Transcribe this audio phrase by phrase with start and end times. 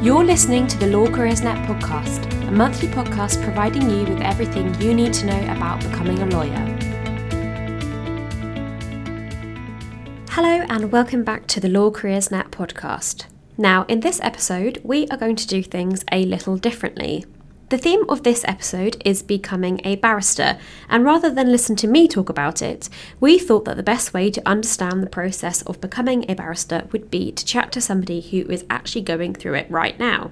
[0.00, 4.72] You're listening to the Law Careers Net podcast, a monthly podcast providing you with everything
[4.80, 6.54] you need to know about becoming a lawyer.
[10.30, 13.24] Hello, and welcome back to the Law Careers Net podcast.
[13.56, 17.24] Now, in this episode, we are going to do things a little differently.
[17.70, 20.58] The theme of this episode is becoming a barrister,
[20.88, 22.88] and rather than listen to me talk about it,
[23.20, 27.10] we thought that the best way to understand the process of becoming a barrister would
[27.10, 30.30] be to chat to somebody who is actually going through it right now.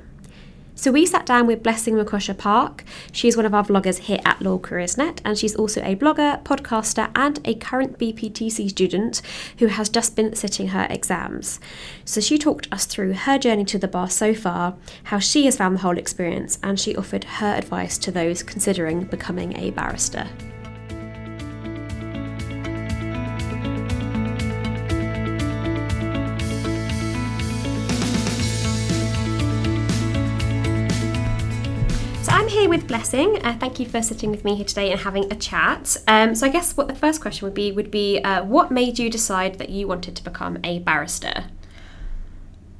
[0.79, 2.85] So we sat down with Blessing Mukosha Park.
[3.11, 6.43] She's one of our vloggers here at Law Careers Net, and she's also a blogger,
[6.45, 9.23] podcaster, and a current BPTC student
[9.59, 11.61] who has just been sitting her exams.
[12.05, 15.57] So she talked us through her journey to the bar so far, how she has
[15.57, 20.29] found the whole experience, and she offered her advice to those considering becoming a barrister.
[32.87, 33.45] Blessing.
[33.45, 35.97] Uh, thank you for sitting with me here today and having a chat.
[36.07, 38.99] Um, so I guess what the first question would be would be uh, what made
[38.99, 41.47] you decide that you wanted to become a barrister?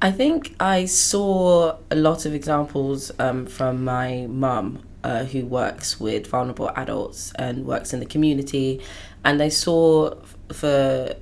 [0.01, 5.99] I think I saw a lot of examples um, from my mum, uh, who works
[5.99, 8.81] with vulnerable adults and works in the community,
[9.25, 10.15] and I saw
[10.51, 11.15] for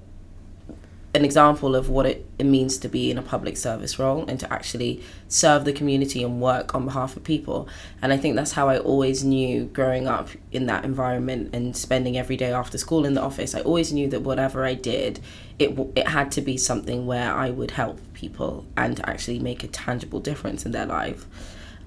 [1.15, 4.39] an example of what it, it means to be in a public service role and
[4.39, 7.67] to actually serve the community and work on behalf of people.
[8.01, 12.17] And I think that's how I always knew growing up in that environment and spending
[12.17, 13.55] every day after school in the office.
[13.55, 15.21] I always knew that whatever I did,
[15.57, 19.67] it it had to be something where I would help people and actually make a
[19.67, 21.25] tangible difference in their life.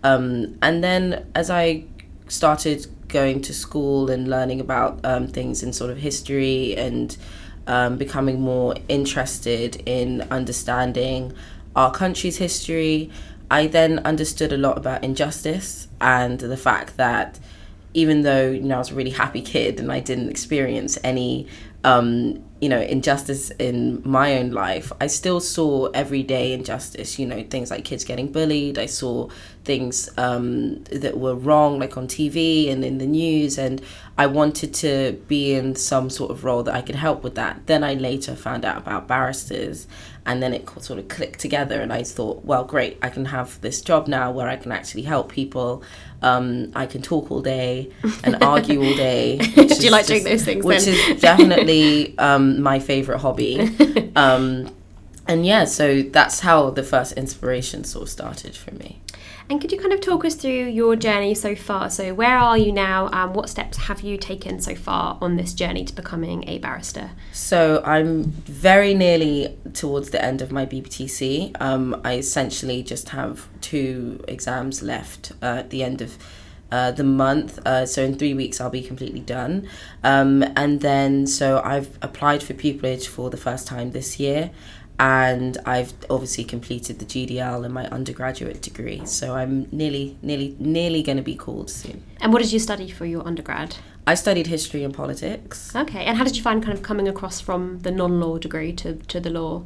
[0.02, 1.84] Um, and then as I
[2.28, 7.16] started going to school and learning about um, things in sort of history and
[7.68, 11.32] um, becoming more interested in understanding
[11.76, 13.10] our country's history.
[13.50, 17.38] I then understood a lot about injustice and the fact that
[17.94, 21.46] even though you know I was a really happy kid and I didn't experience any
[21.84, 27.44] um, you know injustice in my own life i still saw everyday injustice you know
[27.44, 29.28] things like kids getting bullied i saw
[29.68, 33.82] things um, that were wrong like on tv and in the news and
[34.16, 37.60] i wanted to be in some sort of role that i could help with that
[37.66, 39.86] then i later found out about barristers
[40.24, 43.60] and then it sort of clicked together and i thought well great i can have
[43.60, 45.82] this job now where i can actually help people
[46.20, 47.92] um, I can talk all day
[48.24, 49.38] and argue all day.
[49.54, 50.64] Do you like just, doing those things?
[50.64, 51.12] Which then?
[51.12, 53.76] is definitely um, my favorite hobby.
[54.16, 54.74] Um,
[55.28, 59.00] and yeah, so that's how the first inspiration sort of started for me.
[59.50, 61.88] And could you kind of talk us through your journey so far?
[61.88, 63.08] So, where are you now?
[63.12, 67.12] Um, what steps have you taken so far on this journey to becoming a barrister?
[67.32, 71.56] So, I'm very nearly towards the end of my BPTC.
[71.60, 76.18] Um, I essentially just have two exams left uh, at the end of.
[76.70, 77.58] Uh, the month.
[77.64, 79.66] Uh, so in three weeks, I'll be completely done.
[80.04, 84.50] Um, and then, so I've applied for pupillage for the first time this year
[84.98, 89.04] and I've obviously completed the GDL and my undergraduate degree.
[89.06, 92.02] So I'm nearly, nearly, nearly going to be called soon.
[92.20, 93.76] And what did you study for your undergrad?
[94.06, 95.74] I studied history and politics.
[95.76, 98.94] Okay, and how did you find kind of coming across from the non-law degree to,
[98.94, 99.64] to the law?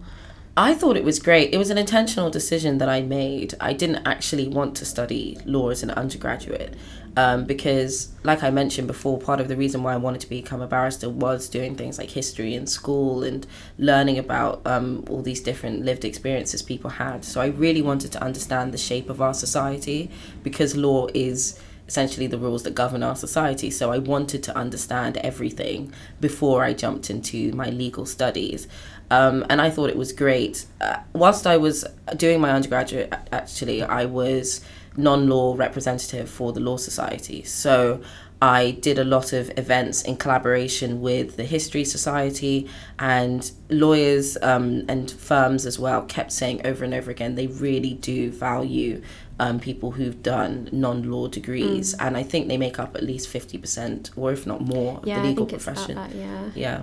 [0.55, 1.55] I thought it was great.
[1.55, 3.55] It was an intentional decision that I made.
[3.59, 6.75] I didn't actually want to study law as an undergraduate
[7.17, 10.61] um, because, like I mentioned before, part of the reason why I wanted to become
[10.61, 13.47] a barrister was doing things like history in school and
[13.79, 17.25] learning about um, all these different lived experiences people had.
[17.25, 20.11] So I really wanted to understand the shape of our society
[20.43, 21.59] because law is
[21.89, 23.71] essentially the rules that govern our society.
[23.71, 28.67] So I wanted to understand everything before I jumped into my legal studies.
[29.13, 30.65] Um, and I thought it was great.
[30.81, 31.85] Uh, whilst I was
[32.17, 34.65] doing my undergraduate, actually, I was
[34.97, 37.43] non law representative for the Law Society.
[37.43, 38.01] So
[38.41, 44.85] I did a lot of events in collaboration with the History Society and lawyers um,
[44.89, 49.01] and firms as well kept saying over and over again they really do value
[49.39, 52.05] um, people who've done non-law degrees mm.
[52.05, 55.23] and I think they make up at least 50% or if not more yeah, of
[55.23, 55.95] the legal profession.
[55.95, 56.51] That, yeah.
[56.55, 56.83] Yeah.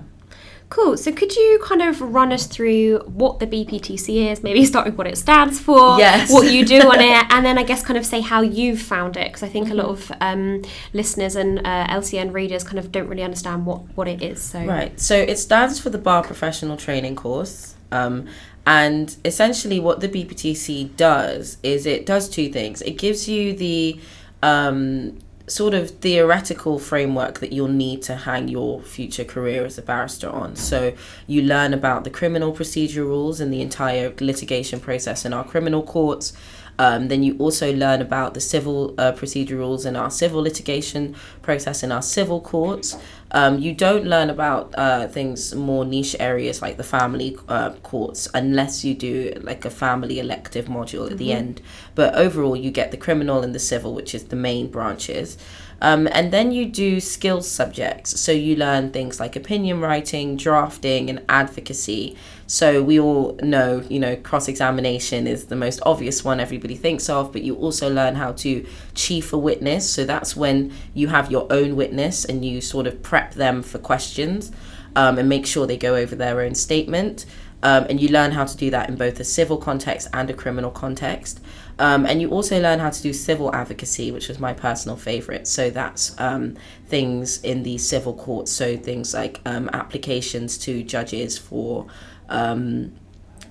[0.70, 0.98] Cool.
[0.98, 4.96] So could you kind of run us through what the BPTC is, maybe start with
[4.96, 6.32] what it stands for, yes.
[6.32, 9.18] what you do on it, and then I guess kind of say how you've found
[9.18, 10.64] it, because I think a lot of um,
[10.94, 14.42] listeners and uh, LCN readers kind of don't really understand what, what it is.
[14.42, 15.00] So Right.
[15.00, 17.76] So it stands for the Bar Professional Training Course.
[17.92, 18.28] Um,
[18.68, 22.84] and essentially what the BPTC does is it does two things.
[22.84, 24.00] It gives you the
[24.44, 25.18] um,
[25.50, 30.30] sort of theoretical framework that you'll need to hang your future career as a barrister
[30.30, 30.56] on.
[30.56, 30.94] So
[31.28, 35.84] you learn about the criminal procedure rules and the entire litigation process in our criminal
[35.84, 36.34] courts.
[36.80, 41.14] Um, then you also learn about the civil uh, procedure rules in our civil litigation
[41.42, 42.98] process in our civil courts.
[43.32, 48.30] Um, you don't learn about uh, things more niche areas like the family uh, courts
[48.34, 51.62] unless you do like a family elective module at the end.
[51.96, 55.38] But overall, you get the criminal and the civil, which is the main branches.
[55.82, 58.20] Um, and then you do skills subjects.
[58.20, 62.18] So you learn things like opinion writing, drafting, and advocacy.
[62.50, 67.08] So we all know, you know, cross examination is the most obvious one everybody thinks
[67.08, 68.66] of, but you also learn how to
[68.96, 69.88] chief a witness.
[69.88, 73.78] So that's when you have your own witness and you sort of prep them for
[73.78, 74.52] questions
[74.96, 77.28] um, and make sure they go over their own statement.
[77.62, 80.34] Um, and you learn how to do that in both a civil context and a
[80.34, 81.42] criminal context.
[81.78, 85.46] Um, and you also learn how to do civil advocacy, which was my personal favorite.
[85.46, 86.56] So that's um,
[86.88, 88.52] things in the civil courts.
[88.52, 91.86] So things like um, applications to judges for.
[92.30, 92.94] Um,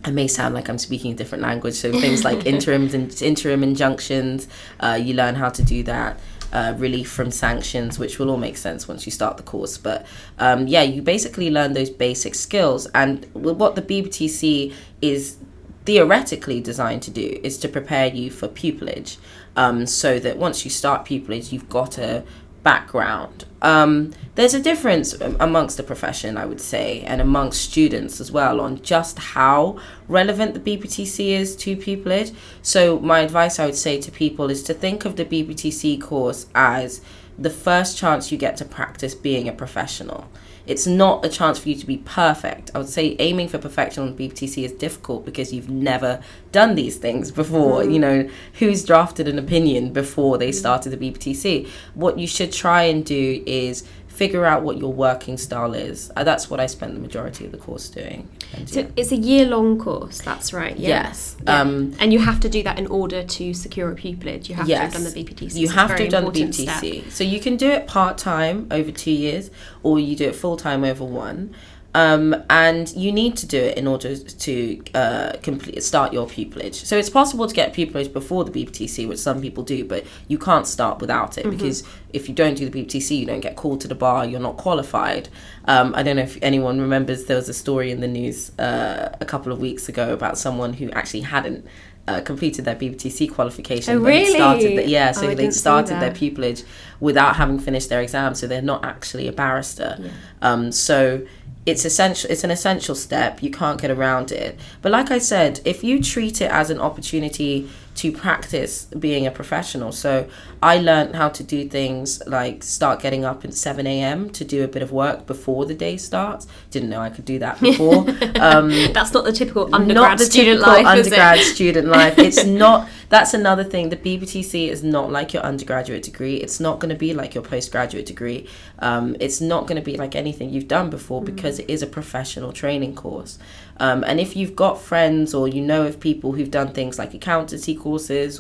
[0.04, 1.75] I may sound like I'm speaking a different language.
[1.75, 4.48] So things like interim and interim injunctions,
[4.80, 6.19] uh, you learn how to do that.
[6.50, 9.76] Uh, relief from sanctions, which will all make sense once you start the course.
[9.76, 10.06] But
[10.38, 12.86] um, yeah, you basically learn those basic skills.
[12.94, 14.72] And what the BPTC
[15.02, 15.36] is
[15.84, 19.19] theoretically designed to do is to prepare you for pupillage
[19.56, 22.24] um, so that once you start pupillage, you've got a
[22.62, 23.44] background.
[23.62, 28.60] Um, there's a difference amongst the profession, I would say, and amongst students as well
[28.60, 32.34] on just how relevant the BPTC is to pupillage.
[32.62, 36.46] So, my advice I would say to people is to think of the BPTC course
[36.55, 37.00] as
[37.38, 40.28] the first chance you get to practice being a professional
[40.69, 42.70] it's not a chance for you to be perfect.
[42.75, 46.23] I would say aiming for perfection on BPTC is difficult because you've never
[46.53, 47.82] done these things before.
[47.82, 47.93] Mm.
[47.94, 51.67] You know, who's drafted an opinion before they started the BPTC?
[51.94, 56.11] What you should try and do is figure out what your working style is.
[56.15, 58.29] Uh, that's what I spent the majority of the course doing.
[58.66, 58.86] So yeah.
[58.96, 60.76] it's a year long course, that's right.
[60.76, 60.88] Yeah.
[60.88, 61.36] Yes.
[61.44, 61.60] Yeah.
[61.60, 64.48] Um, and you have to do that in order to secure a pupillage.
[64.48, 64.78] You have yes.
[64.78, 65.54] to have done the BPTC.
[65.54, 67.02] You have to have done the BPTC.
[67.02, 67.12] Step.
[67.12, 69.50] So you can do it part time over two years,
[69.82, 71.54] or you do it full time over one.
[71.98, 76.76] Um, and you need to do it in order to uh, complete start your pupillage.
[76.76, 80.38] So it's possible to get pupillage before the BPTC, which some people do, but you
[80.38, 81.56] can't start without it mm-hmm.
[81.56, 84.24] because if you don't do the BPTC, you don't get called to the bar.
[84.24, 85.28] You're not qualified.
[85.64, 89.16] Um, I don't know if anyone remembers there was a story in the news uh,
[89.20, 91.66] a couple of weeks ago about someone who actually hadn't
[92.06, 93.96] uh, completed their BPTC qualification.
[93.96, 94.34] Oh, really?
[94.34, 96.64] Started the, yeah, so oh, they started their pupillage
[97.00, 99.96] without having finished their exam, so they're not actually a barrister.
[99.98, 100.10] Yeah.
[100.40, 101.26] Um, so
[101.69, 103.43] it's essential it's an essential step.
[103.43, 104.59] You can't get around it.
[104.82, 109.30] But like i said if you treat it as an opportunity to practice being a
[109.30, 109.90] professional.
[109.90, 110.28] So
[110.62, 114.30] I learned how to do things like start getting up at 7 a.m.
[114.30, 116.46] to do a bit of work before the day starts.
[116.70, 118.06] Didn't know I could do that before.
[118.40, 120.86] Um, that's not the typical undergrad the student typical life.
[120.86, 122.18] Undergrad student life.
[122.18, 122.88] It's not.
[123.08, 123.88] That's another thing.
[123.88, 126.36] The BPTC is not like your undergraduate degree.
[126.36, 128.46] It's not going to be like your postgraduate degree.
[128.78, 131.34] Um, it's not going to be like anything you've done before mm-hmm.
[131.34, 133.38] because it is a professional training course.
[133.80, 137.14] Um, and if you've got friends or you know of people who've done things like
[137.14, 137.88] accountancy courses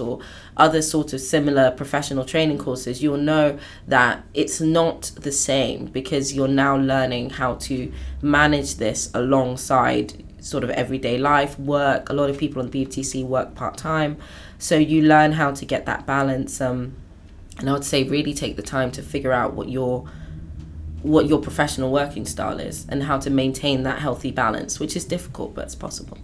[0.00, 0.20] or
[0.56, 6.34] other sort of similar professional training courses, you'll know that it's not the same because
[6.34, 12.08] you're now learning how to manage this alongside sort of everyday life, work.
[12.10, 14.16] A lot of people on the BPTC work part time.
[14.58, 16.60] So you learn how to get that balance.
[16.60, 16.96] Um,
[17.58, 20.08] and I would say really take the time to figure out what your
[21.02, 25.04] what your professional working style is and how to maintain that healthy balance, which is
[25.04, 26.18] difficult, but it's possible.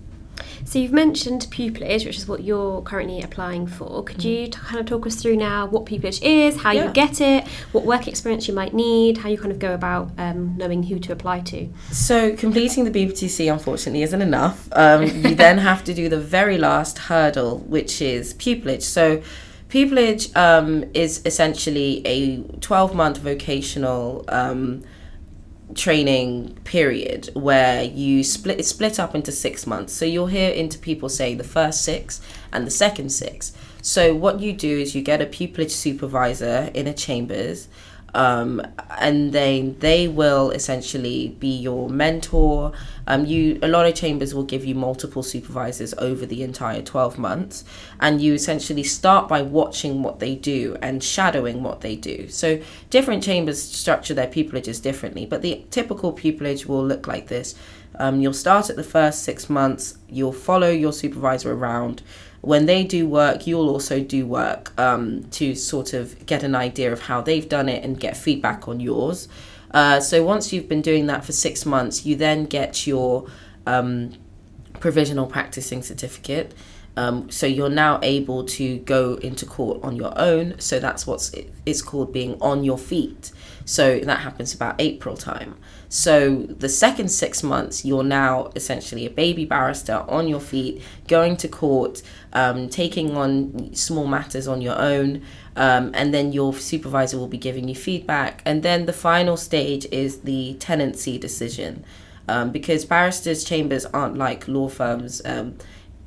[0.64, 4.02] So you've mentioned pupillage, which is what you're currently applying for.
[4.02, 4.24] Could mm.
[4.24, 6.86] you t- kind of talk us through now what pupillage is, how yeah.
[6.86, 10.10] you get it, what work experience you might need, how you kind of go about
[10.18, 11.68] um, knowing who to apply to?
[11.90, 14.68] So completing the BPTC unfortunately isn't enough.
[14.72, 18.82] Um, you then have to do the very last hurdle, which is pupillage.
[18.82, 19.22] So
[19.74, 24.84] Pupillage um, is essentially a 12 month vocational um,
[25.74, 29.92] training period where you split it's split up into six months.
[29.92, 32.20] So you'll hear into people say the first six
[32.52, 33.52] and the second six.
[33.82, 37.68] So what you do is you get a pupillage supervisor in a chambers
[38.14, 38.62] um,
[38.98, 42.72] and then they will essentially be your mentor.
[43.06, 47.18] Um, you a lot of chambers will give you multiple supervisors over the entire twelve
[47.18, 47.64] months,
[48.00, 52.28] and you essentially start by watching what they do and shadowing what they do.
[52.28, 57.54] So different chambers structure their pupillages differently, but the typical pupillage will look like this.
[57.96, 59.98] Um, you'll start at the first six months.
[60.08, 62.02] You'll follow your supervisor around
[62.46, 66.92] when they do work, you'll also do work um, to sort of get an idea
[66.92, 69.28] of how they've done it and get feedback on yours.
[69.70, 73.26] Uh, so once you've been doing that for six months, you then get your
[73.66, 74.12] um,
[74.78, 76.52] provisional practicing certificate.
[76.96, 80.54] Um, so you're now able to go into court on your own.
[80.60, 81.32] So that's what's
[81.66, 83.32] it's called being on your feet.
[83.64, 85.56] So that happens about April time.
[85.88, 91.36] So the second six months, you're now essentially a baby barrister on your feet, going
[91.38, 95.22] to court, um, taking on small matters on your own,
[95.56, 98.42] um, and then your supervisor will be giving you feedback.
[98.44, 101.84] And then the final stage is the tenancy decision,
[102.28, 105.56] um, because barristers' chambers aren't like law firms, um,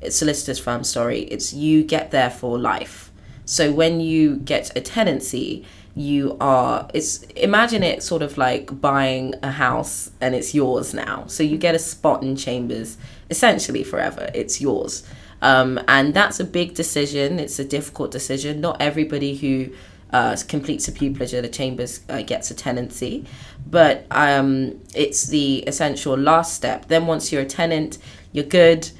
[0.08, 3.10] solicitors' firm, Sorry, it's you get there for life.
[3.44, 5.64] So when you get a tenancy,
[5.94, 11.24] you are it's imagine it sort of like buying a house and it's yours now.
[11.26, 12.98] So you get a spot in chambers
[13.30, 14.30] essentially forever.
[14.34, 15.02] It's yours.
[15.40, 17.38] Um, and that's a big decision.
[17.38, 18.60] It's a difficult decision.
[18.60, 19.70] Not everybody who
[20.12, 23.24] uh, completes a pupillage at the chambers uh, gets a tenancy.
[23.66, 26.88] But um, it's the essential last step.
[26.88, 27.98] Then once you're a tenant
[28.32, 28.90] you're good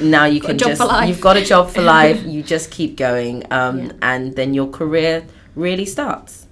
[0.00, 3.80] now you can just you've got a job for life you just keep going um,
[3.80, 3.92] yeah.
[4.02, 5.24] and then your career
[5.54, 6.44] really starts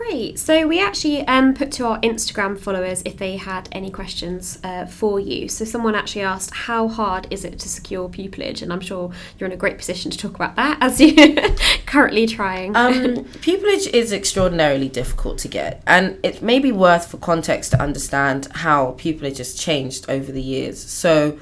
[0.00, 0.38] Great.
[0.38, 4.86] So we actually um, put to our Instagram followers if they had any questions uh,
[4.86, 5.46] for you.
[5.46, 9.46] So someone actually asked, "How hard is it to secure pupillage?" And I'm sure you're
[9.46, 11.36] in a great position to talk about that as you're
[11.86, 12.74] currently trying.
[12.76, 12.94] Um,
[13.44, 18.48] pupillage is extraordinarily difficult to get, and it may be worth for context to understand
[18.52, 20.82] how pupillage has changed over the years.
[20.82, 21.38] So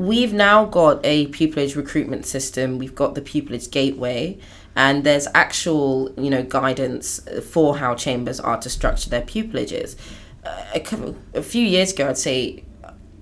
[0.00, 2.78] we've now got a pupillage recruitment system.
[2.78, 4.38] We've got the pupillage gateway
[4.74, 9.96] and there's actual you know guidance for how chambers are to structure their pupillages.
[10.44, 12.64] Uh, a, a few years ago, I'd say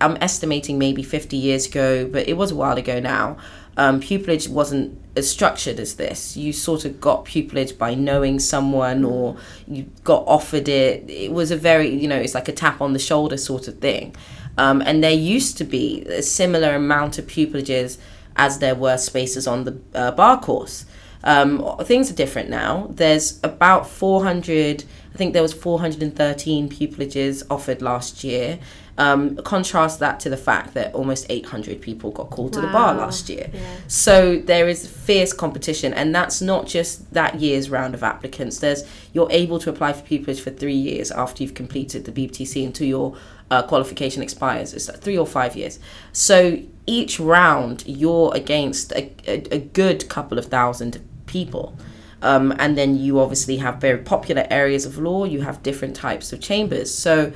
[0.00, 3.38] I'm estimating maybe 50 years ago, but it was a while ago now.
[3.76, 6.36] Um, pupillage wasn't as structured as this.
[6.36, 11.08] You sort of got pupillage by knowing someone or you got offered it.
[11.10, 13.78] It was a very, you know, it's like a tap on the shoulder sort of
[13.78, 14.14] thing.
[14.58, 17.96] Um, and there used to be a similar amount of pupillages
[18.36, 20.84] as there were spaces on the uh, bar course.
[21.24, 22.88] Um, things are different now.
[22.90, 24.84] There's about 400,
[25.14, 28.58] I think there was 413 pupillages offered last year.
[28.98, 32.60] Um, contrast that to the fact that almost 800 people got called wow.
[32.60, 33.48] to the bar last year.
[33.52, 33.76] Yeah.
[33.86, 38.58] So there is fierce competition, and that's not just that year's round of applicants.
[38.58, 42.66] There's you're able to apply for pupillage for three years after you've completed the BPTC
[42.66, 43.16] until your
[43.50, 44.74] uh, qualification expires.
[44.74, 45.78] It's three or five years.
[46.12, 51.76] So each round, you're against a, a, a good couple of thousand people.
[52.20, 56.32] Um, and then you obviously have very popular areas of law, you have different types
[56.32, 56.92] of chambers.
[56.92, 57.32] So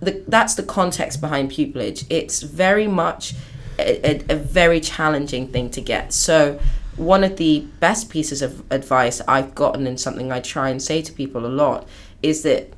[0.00, 2.06] the, that's the context behind pupillage.
[2.08, 3.34] It's very much
[3.78, 6.12] a, a, a very challenging thing to get.
[6.12, 6.60] So
[6.96, 11.00] one of the best pieces of advice I've gotten and something I try and say
[11.02, 11.86] to people a lot
[12.22, 12.72] is that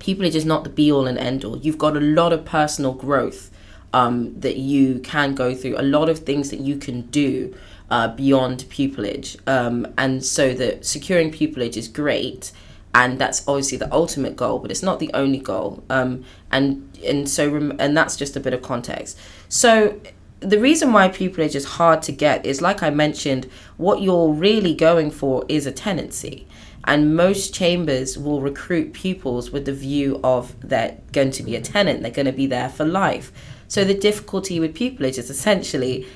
[0.00, 1.56] pupillage is not the be all and end all.
[1.58, 3.50] You've got a lot of personal growth
[3.92, 7.54] um, that you can go through, a lot of things that you can do
[7.90, 9.36] uh, beyond pupillage.
[9.48, 12.52] Um, and so that securing pupillage is great.
[12.96, 15.84] And that's obviously the ultimate goal, but it's not the only goal.
[15.90, 19.18] Um, and and so and that's just a bit of context.
[19.50, 20.00] So
[20.40, 24.74] the reason why pupillage is hard to get is like I mentioned, what you're really
[24.74, 26.48] going for is a tenancy.
[26.84, 31.60] And most chambers will recruit pupils with the view of they're going to be a
[31.60, 33.30] tenant, they're going to be there for life.
[33.68, 36.06] So the difficulty with pupillage is essentially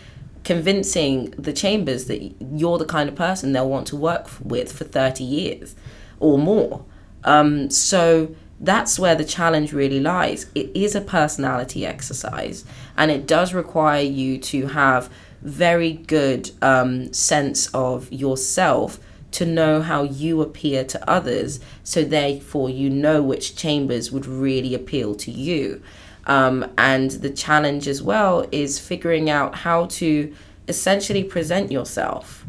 [0.44, 4.84] convincing the chambers that you're the kind of person they'll want to work with for
[4.84, 5.74] 30 years
[6.20, 6.84] or more.
[7.24, 10.46] Um, so that's where the challenge really lies.
[10.54, 12.64] It is a personality exercise,
[12.96, 15.10] and it does require you to have
[15.42, 19.00] very good um, sense of yourself
[19.32, 21.60] to know how you appear to others.
[21.84, 25.82] So therefore, you know which chambers would really appeal to you.
[26.26, 30.34] Um, and the challenge as well is figuring out how to
[30.68, 32.44] essentially present yourself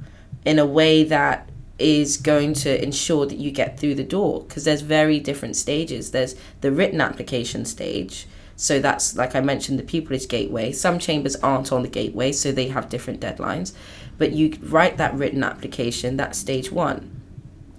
[0.45, 1.49] in a way that
[1.81, 6.11] is going to ensure that you get through the door because there's very different stages.
[6.11, 8.27] There's the written application stage.
[8.55, 10.71] So that's like I mentioned the pupillage gateway.
[10.71, 13.73] Some chambers aren't on the gateway, so they have different deadlines.
[14.17, 17.21] But you write that written application, that's stage one.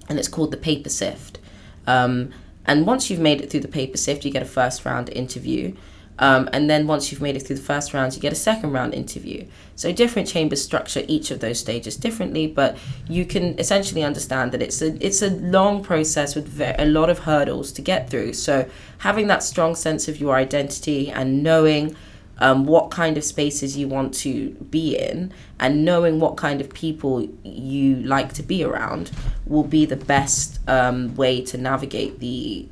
[0.09, 1.39] And it's called the paper sift.
[1.87, 2.31] Um,
[2.67, 5.75] and once you've made it through the paper sift, you get a first round interview.
[6.19, 8.73] Um, and then once you've made it through the first round, you get a second
[8.73, 9.47] round interview.
[9.77, 12.77] So different chambers structure each of those stages differently, but
[13.09, 17.21] you can essentially understand that it's a it's a long process with a lot of
[17.21, 18.35] hurdles to get through.
[18.35, 21.97] So having that strong sense of your identity and knowing
[22.39, 26.73] um, what kind of spaces you want to be in and knowing what kind of
[26.75, 29.11] people you like to be around
[29.47, 32.67] will be the best um, way to navigate the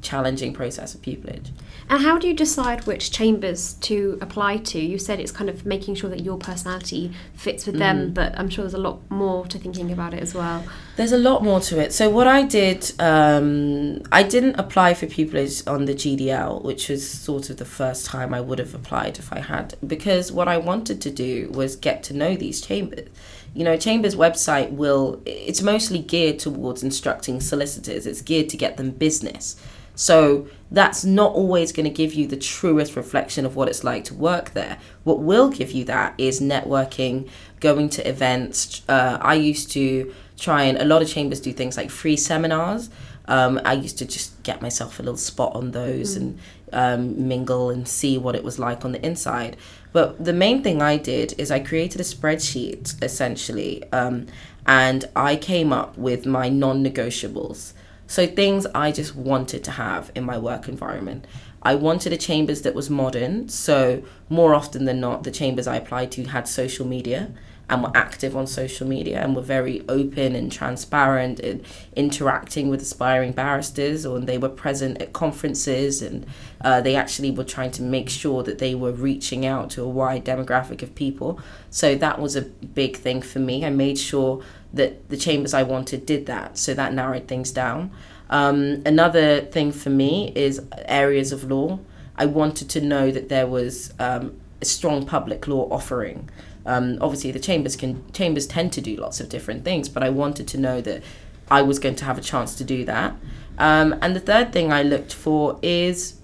[0.00, 1.50] challenging process of pupillage.
[1.88, 4.78] And how do you decide which chambers to apply to?
[4.80, 8.14] You said it's kind of making sure that your personality fits with them, Mm.
[8.14, 10.64] but I'm sure there's a lot more to thinking about it as well.
[10.96, 11.92] There's a lot more to it.
[11.92, 17.08] So what I did, um, I didn't apply for pupillage on the GDL, which was
[17.08, 20.58] sort of the first time I would have applied if I had, because what I
[20.58, 23.08] wanted to do was get to know these chambers.
[23.54, 28.06] You know, Chambers website will, it's mostly geared towards instructing solicitors.
[28.06, 29.56] It's geared to get them business.
[29.94, 34.04] So that's not always going to give you the truest reflection of what it's like
[34.04, 34.78] to work there.
[35.04, 37.28] What will give you that is networking,
[37.60, 38.82] going to events.
[38.88, 42.88] Uh, I used to try and a lot of chambers do things like free seminars.
[43.26, 46.38] Um, I used to just get myself a little spot on those and
[46.72, 49.56] um, mingle and see what it was like on the inside.
[49.92, 54.26] But the main thing I did is I created a spreadsheet essentially, um,
[54.66, 57.72] and I came up with my non negotiables.
[58.06, 61.26] So things I just wanted to have in my work environment.
[61.62, 63.48] I wanted a chambers that was modern.
[63.48, 67.30] So more often than not, the chambers I applied to had social media
[67.72, 71.64] and were active on social media and were very open and transparent and
[71.96, 76.26] interacting with aspiring barristers or they were present at conferences and
[76.60, 79.88] uh, they actually were trying to make sure that they were reaching out to a
[79.88, 81.40] wide demographic of people.
[81.70, 83.64] So that was a big thing for me.
[83.64, 87.90] I made sure that the chambers i wanted did that so that narrowed things down.
[88.28, 91.78] Um, another thing for me is areas of law.
[92.16, 96.28] I wanted to know that there was um, a strong public law offering
[96.66, 100.10] um, obviously, the chambers can chambers tend to do lots of different things, but I
[100.10, 101.02] wanted to know that
[101.50, 103.14] I was going to have a chance to do that.
[103.58, 106.18] Um, and the third thing I looked for is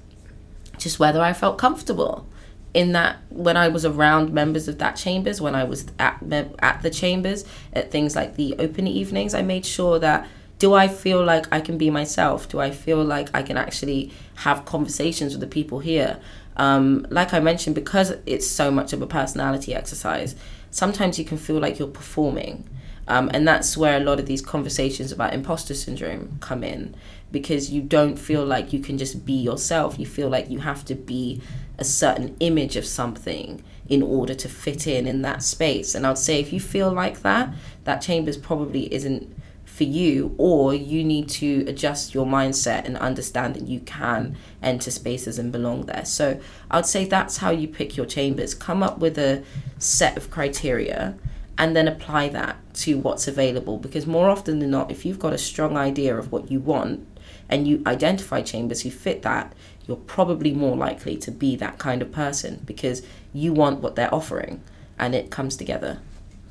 [0.79, 2.27] just whether I felt comfortable
[2.73, 6.23] in that when I was around members of that chambers, when I was at
[6.61, 10.27] at the chambers, at things like the open evenings, I made sure that
[10.59, 12.49] do I feel like I can be myself?
[12.49, 16.19] Do I feel like I can actually have conversations with the people here?
[16.59, 20.35] Um, like I mentioned, because it's so much of a personality exercise,
[20.71, 22.69] sometimes you can feel like you're performing.
[23.07, 26.95] Um, and that's where a lot of these conversations about imposter syndrome come in
[27.33, 29.99] because you don't feel like you can just be yourself.
[29.99, 31.41] You feel like you have to be
[31.79, 35.95] a certain image of something in order to fit in in that space.
[35.95, 39.35] And I'd say if you feel like that, that chambers probably isn't
[39.79, 44.91] for you or you need to adjust your mindset and understand that you can enter
[44.91, 46.05] spaces and belong there.
[46.05, 48.55] So i would say that's how you pick your chambers.
[48.55, 49.45] Come up with a
[49.79, 51.17] set of criteria
[51.57, 55.33] and then apply that to what's available because more often than not if you've got
[55.33, 57.07] a strong idea of what you want
[57.49, 59.53] and you identify chambers who fit that
[59.87, 64.13] you're probably more likely to be that kind of person because you want what they're
[64.13, 64.61] offering
[64.99, 66.01] and it comes together.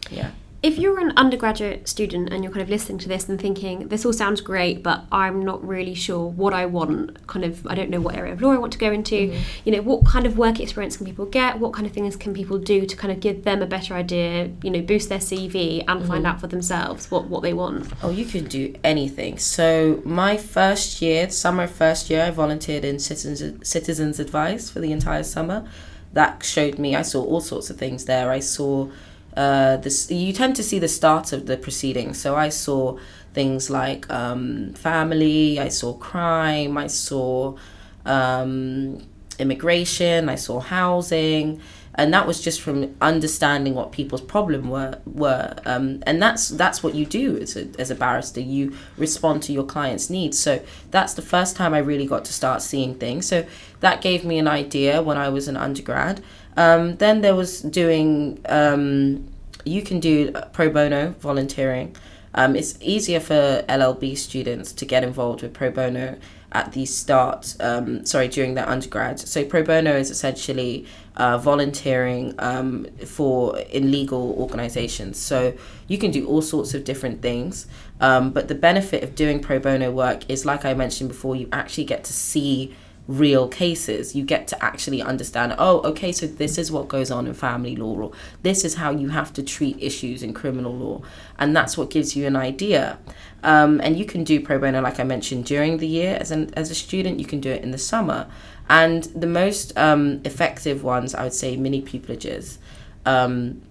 [0.09, 0.31] Yeah
[0.63, 4.05] if you're an undergraduate student and you're kind of listening to this and thinking this
[4.05, 7.89] all sounds great but i'm not really sure what i want kind of i don't
[7.89, 9.41] know what area of law i want to go into mm-hmm.
[9.65, 11.59] you know what kind of work experience can people get?
[11.59, 14.51] What kind of things can people do to kind of give them a better idea
[14.63, 16.07] you know boost their cv and mm-hmm.
[16.07, 17.91] find out for themselves what what they want?
[18.03, 19.37] Oh you can do anything.
[19.37, 24.91] So my first year summer first year i volunteered in citizens citizens advice for the
[24.91, 25.67] entire summer.
[26.13, 28.31] That showed me i saw all sorts of things there.
[28.31, 28.89] I saw
[29.37, 32.19] uh, this you tend to see the start of the proceedings.
[32.19, 32.97] So I saw
[33.33, 37.55] things like um, family, I saw crime, I saw
[38.03, 41.61] um, immigration, I saw housing,
[41.93, 45.53] and that was just from understanding what people's problem were were.
[45.65, 48.39] Um, and that's that's what you do as a as a barrister.
[48.39, 50.39] You respond to your client's needs.
[50.39, 53.27] So that's the first time I really got to start seeing things.
[53.27, 53.45] So
[53.81, 56.23] that gave me an idea when I was an undergrad.
[56.57, 59.27] Um, then there was doing, um,
[59.63, 61.95] you can do pro bono volunteering.
[62.33, 66.17] Um, it's easier for LLB students to get involved with pro bono
[66.51, 69.19] at the start, um, sorry, during their undergrad.
[69.19, 75.17] So pro bono is essentially uh, volunteering um, for in legal organizations.
[75.19, 75.53] So
[75.87, 77.67] you can do all sorts of different things.
[77.99, 81.49] Um, but the benefit of doing pro bono work is, like I mentioned before, you
[81.51, 82.75] actually get to see
[83.07, 84.15] real cases.
[84.15, 87.75] You get to actually understand, oh, okay, so this is what goes on in family
[87.75, 88.11] law, or
[88.43, 91.01] this is how you have to treat issues in criminal law.
[91.39, 92.99] And that's what gives you an idea.
[93.43, 96.53] Um, and you can do pro bono, like I mentioned, during the year as, an,
[96.55, 98.27] as a student, you can do it in the summer.
[98.69, 102.57] And the most um, effective ones, I would say, mini pupillages.
[103.05, 103.61] Um,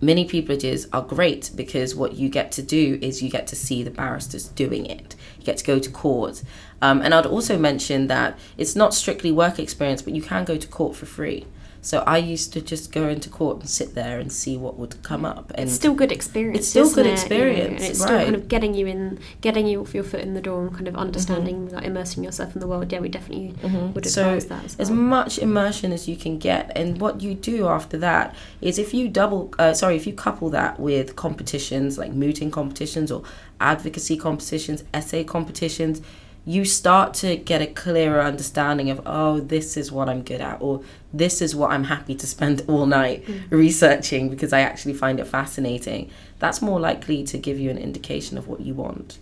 [0.00, 3.82] mini pupillages are great because what you get to do is you get to see
[3.82, 5.14] the barristers doing it.
[5.38, 6.42] You get to go to court.
[6.82, 10.56] Um, and I'd also mention that it's not strictly work experience, but you can go
[10.56, 11.46] to court for free.
[11.82, 15.00] So I used to just go into court and sit there and see what would
[15.04, 15.52] come up.
[15.54, 16.58] And it's still good experience.
[16.58, 17.12] It's still good it?
[17.12, 20.02] experience, You know, and it's still kind of getting you in, getting you off your
[20.02, 20.96] foot in the door, and kind Mm-hmm.
[20.96, 22.90] of understanding, like immersing yourself in the world.
[22.90, 23.54] Yeah, we definitely
[23.94, 27.34] would So advise that as as much immersion as you can get and what you
[27.34, 31.98] do after that is if you double uh, sorry if you couple that with competitions
[31.98, 33.22] like mooting competitions or
[33.60, 36.02] advocacy competitions essay competitions
[36.46, 40.56] you start to get a clearer understanding of oh this is what i'm good at
[40.62, 40.80] or
[41.12, 45.26] this is what i'm happy to spend all night researching because i actually find it
[45.26, 49.18] fascinating that's more likely to give you an indication of what you want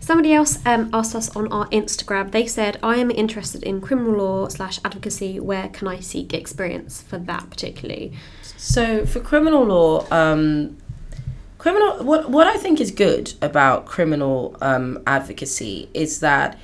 [0.00, 2.32] Somebody else um, asked us on our Instagram.
[2.32, 5.38] They said, "I am interested in criminal law slash advocacy.
[5.38, 8.12] Where can I seek experience for that particularly?"
[8.56, 10.76] So for criminal law, um,
[11.62, 16.58] criminal what what I think is good about criminal um, advocacy is that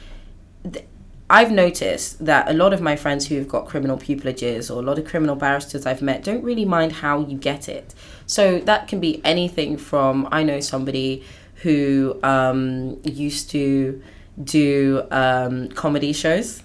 [0.73, 0.85] th-
[1.31, 4.87] I've noticed that a lot of my friends who have got criminal pupillages or a
[4.91, 7.95] lot of criminal barristers I've met don't really mind how you get it.
[8.27, 11.23] So that can be anything from I know somebody
[11.63, 14.03] who um, used to
[14.43, 16.63] do um, comedy shows.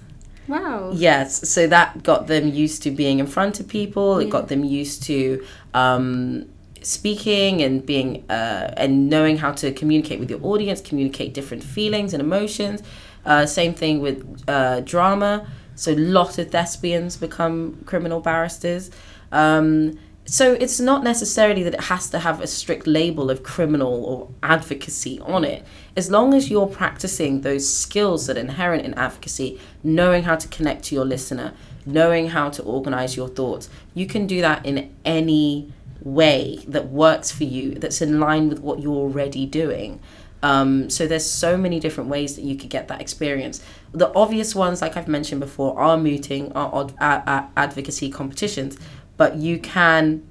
[0.47, 0.91] Wow.
[0.93, 4.17] Yes, so that got them used to being in front of people.
[4.17, 4.31] It Yeah.
[4.31, 6.45] got them used to um,
[6.83, 12.13] speaking and being uh, and knowing how to communicate with your audience, communicate different feelings
[12.13, 12.83] and emotions.
[13.25, 15.47] Uh, same thing with uh, drama.
[15.75, 18.91] So lot of thespians become criminal barristers.
[19.31, 24.05] Um, so it's not necessarily that it has to have a strict label of criminal
[24.05, 25.65] or advocacy on it.
[25.97, 30.47] As long as you're practicing those skills that are inherent in advocacy, knowing how to
[30.47, 31.53] connect to your listener,
[31.85, 37.31] knowing how to organize your thoughts, you can do that in any way that works
[37.31, 39.99] for you, that's in line with what you're already doing.
[40.41, 43.63] Um, so there's so many different ways that you could get that experience.
[43.93, 48.77] The obvious ones, like I've mentioned before, are mooting, are ad- a- a- advocacy competitions,
[49.15, 50.21] but you can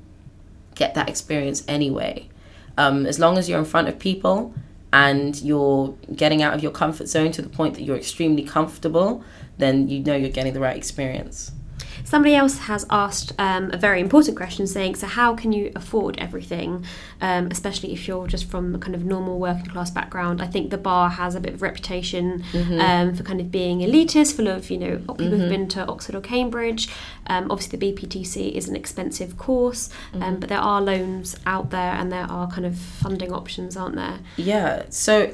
[0.74, 2.28] get that experience anyway.
[2.76, 4.54] Um, as long as you're in front of people
[4.92, 9.24] and you're getting out of your comfort zone to the point that you're extremely comfortable,
[9.56, 11.52] then you know you're getting the right experience.
[12.04, 16.18] Somebody else has asked um, a very important question, saying, "So how can you afford
[16.18, 16.84] everything,
[17.20, 20.70] um, especially if you're just from a kind of normal working class background?" I think
[20.70, 22.44] the bar has a bit of reputation
[22.80, 26.14] um, for kind of being elitist, full of you know people who've been to Oxford
[26.14, 26.88] or Cambridge.
[27.26, 31.92] Um, obviously, the BPTC is an expensive course, um, but there are loans out there
[31.92, 34.18] and there are kind of funding options, aren't there?
[34.36, 34.84] Yeah.
[34.90, 35.32] So,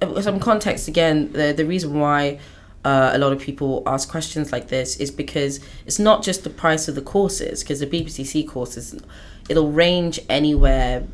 [0.00, 1.32] uh, uh, some context again.
[1.32, 2.38] The the reason why
[2.84, 6.50] uh, a lot of people ask questions like this is because it's not just the
[6.50, 7.62] price of the courses.
[7.62, 9.00] Because the BPTC courses,
[9.48, 11.04] it'll range anywhere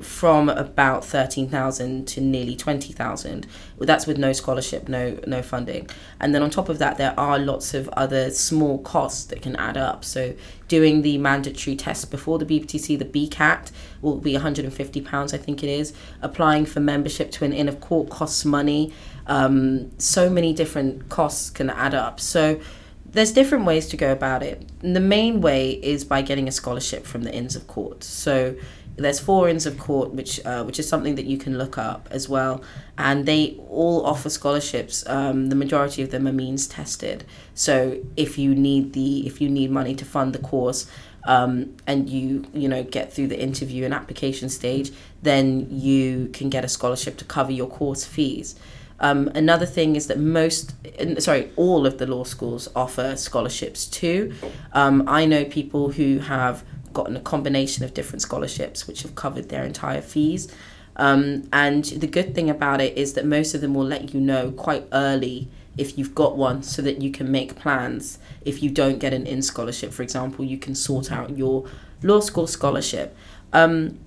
[0.00, 3.46] from about thirteen thousand to nearly twenty thousand.
[3.78, 5.88] That's with no scholarship, no no funding,
[6.18, 9.54] and then on top of that, there are lots of other small costs that can
[9.56, 10.04] add up.
[10.04, 10.34] So
[10.68, 15.02] doing the mandatory test before the BPTC, the BCAT, will be one hundred and fifty
[15.02, 15.92] pounds, I think it is.
[16.22, 18.92] Applying for membership to an inn of court costs money.
[19.26, 22.20] Um, so many different costs can add up.
[22.20, 22.60] So
[23.06, 24.68] there's different ways to go about it.
[24.82, 28.02] And the main way is by getting a scholarship from the Inns of Court.
[28.02, 28.56] So
[28.96, 32.08] there's four Inns of Court, which uh, which is something that you can look up
[32.10, 32.62] as well,
[32.98, 35.06] and they all offer scholarships.
[35.06, 37.24] Um, the majority of them are means tested.
[37.54, 40.90] So if you need the if you need money to fund the course,
[41.24, 44.90] um, and you you know get through the interview and application stage,
[45.22, 48.56] then you can get a scholarship to cover your course fees.
[49.02, 50.74] Um, another thing is that most,
[51.18, 54.32] sorry, all of the law schools offer scholarships too.
[54.72, 59.48] Um, I know people who have gotten a combination of different scholarships which have covered
[59.48, 60.48] their entire fees.
[60.96, 64.20] Um, and the good thing about it is that most of them will let you
[64.20, 68.18] know quite early if you've got one so that you can make plans.
[68.44, 71.66] If you don't get an in scholarship, for example, you can sort out your
[72.02, 73.16] law school scholarship.
[73.52, 73.98] Um,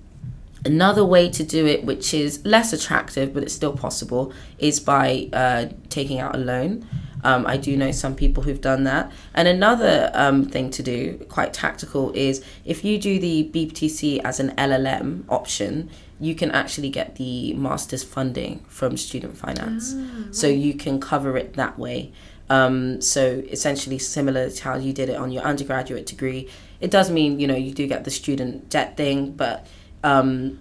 [0.66, 5.28] Another way to do it, which is less attractive but it's still possible, is by
[5.32, 6.86] uh, taking out a loan.
[7.24, 9.10] Um, I do know some people who've done that.
[9.34, 14.40] And another um, thing to do, quite tactical, is if you do the BPTC as
[14.40, 19.94] an LLM option, you can actually get the master's funding from student finance.
[20.30, 22.12] So you can cover it that way.
[22.48, 26.48] Um, so essentially similar to how you did it on your undergraduate degree.
[26.80, 29.66] It does mean, you know, you do get the student debt thing, but
[30.06, 30.60] um,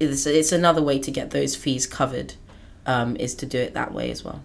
[0.00, 2.34] it's, it's another way to get those fees covered
[2.86, 4.42] um, is to do it that way as well.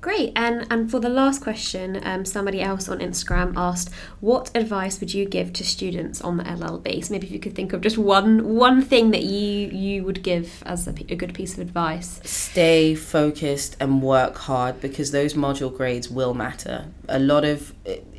[0.00, 0.32] Great.
[0.34, 5.12] And and for the last question, um, somebody else on Instagram asked, "What advice would
[5.12, 7.98] you give to students on the LLB?" So maybe if you could think of just
[7.98, 12.20] one one thing that you you would give as a, a good piece of advice.
[12.24, 16.86] Stay focused and work hard because those module grades will matter.
[17.08, 17.74] A lot of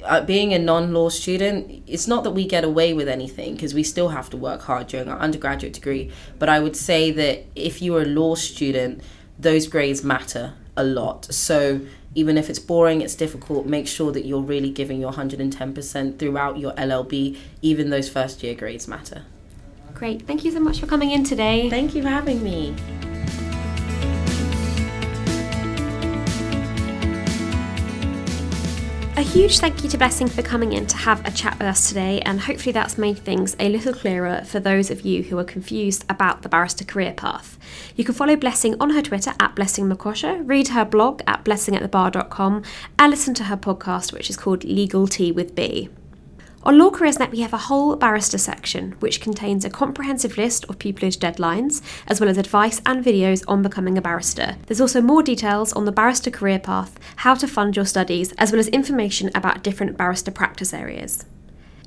[0.06, 3.82] uh, being a non-law student, it's not that we get away with anything because we
[3.82, 6.12] still have to work hard during our undergraduate degree.
[6.38, 9.02] But I would say that if you're a law student,
[9.40, 11.26] those grades matter a lot.
[11.26, 11.82] So
[12.16, 16.58] even if it's boring, it's difficult, make sure that you're really giving your 110% throughout
[16.58, 17.38] your LLB.
[17.62, 19.24] Even those first year grades matter.
[19.94, 20.24] Great.
[20.24, 21.70] Thank you so much for coming in today.
[21.70, 22.76] Thank you for having me.
[29.32, 32.20] Huge thank you to Blessing for coming in to have a chat with us today,
[32.26, 36.04] and hopefully that's made things a little clearer for those of you who are confused
[36.10, 37.58] about the barrister career path.
[37.96, 42.64] You can follow Blessing on her Twitter at Blessing Mukosha, read her blog at blessingatthebar.com,
[43.00, 45.88] and listen to her podcast, which is called Legal Tea with B.
[46.64, 50.64] On Law Careers Net, we have a whole barrister section, which contains a comprehensive list
[50.66, 54.58] of pupillage deadlines, as well as advice and videos on becoming a barrister.
[54.68, 58.52] There's also more details on the barrister career path, how to fund your studies, as
[58.52, 61.26] well as information about different barrister practice areas.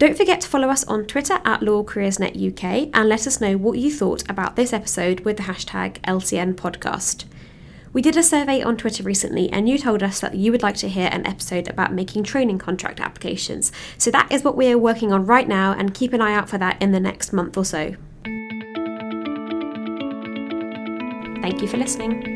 [0.00, 3.40] Don't forget to follow us on Twitter at Law Careers Net UK and let us
[3.40, 7.26] know what you thought about this episode with the hashtag LCN podcast.
[7.94, 10.74] We did a survey on Twitter recently, and you told us that you would like
[10.78, 13.70] to hear an episode about making training contract applications.
[13.98, 16.48] So that is what we are working on right now, and keep an eye out
[16.48, 17.94] for that in the next month or so.
[21.40, 22.33] Thank you for listening.